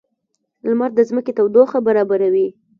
•لمر 0.69 0.89
د 0.95 0.99
ځمکې 1.09 1.31
تودوخه 1.37 1.79
برابروي. 1.87 2.47